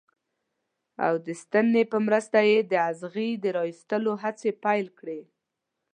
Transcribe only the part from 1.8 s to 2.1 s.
په